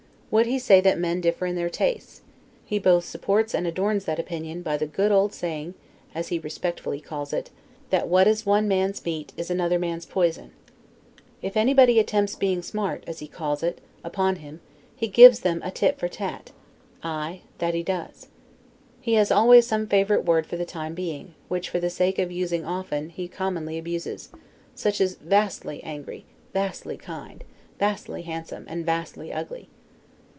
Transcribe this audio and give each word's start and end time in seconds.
Would 0.33 0.45
he 0.45 0.59
say 0.59 0.79
that 0.79 0.97
men 0.97 1.19
differ 1.19 1.45
in 1.45 1.57
their 1.57 1.69
tastes; 1.69 2.21
he 2.63 2.79
both 2.79 3.03
supports 3.03 3.53
and 3.53 3.67
adorns 3.67 4.05
that 4.05 4.17
opinion 4.17 4.61
by 4.61 4.77
the 4.77 4.85
good 4.87 5.11
old 5.11 5.33
saying, 5.33 5.73
as 6.15 6.29
he 6.29 6.39
respectfully 6.39 7.01
calls 7.01 7.33
it, 7.33 7.49
that 7.89 8.07
WHAT 8.07 8.29
IS 8.29 8.45
ONE 8.45 8.65
MAN'S 8.65 9.03
MEAT, 9.03 9.33
IS 9.35 9.51
ANOTHER 9.51 9.77
MAN'S 9.77 10.05
POISON. 10.05 10.51
If 11.41 11.57
anybody 11.57 11.99
attempts 11.99 12.37
being 12.37 12.61
SMART, 12.61 13.03
as 13.07 13.19
he 13.19 13.27
calls 13.27 13.61
it, 13.61 13.81
upon 14.05 14.37
him, 14.37 14.61
he 14.95 15.09
gives 15.09 15.41
them 15.41 15.61
TIT 15.73 15.99
FOR 15.99 16.07
TAT, 16.07 16.51
aye, 17.03 17.41
that 17.57 17.73
he 17.73 17.83
does. 17.83 18.29
He 19.01 19.15
has 19.15 19.31
always 19.31 19.67
some 19.67 19.85
favorite 19.85 20.23
word 20.23 20.47
for 20.47 20.55
the 20.55 20.63
time 20.63 20.93
being; 20.93 21.33
which, 21.49 21.67
for 21.67 21.81
the 21.81 21.89
sake 21.89 22.19
of 22.19 22.31
using 22.31 22.63
often, 22.63 23.09
he 23.09 23.27
commonly 23.27 23.77
abuses. 23.77 24.29
Such 24.75 25.01
as 25.01 25.15
VASTLY 25.15 25.83
angry, 25.83 26.23
VASTLY 26.53 26.95
kind, 26.95 27.43
VASTLY 27.79 28.21
handsome, 28.21 28.63
and 28.69 28.85
VASTLY 28.85 29.33
ugly. 29.33 29.67